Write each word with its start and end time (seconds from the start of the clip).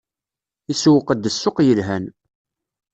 Isewweq-d 0.71 1.23
ssuq 1.33 1.57
yelhan. 1.67 2.05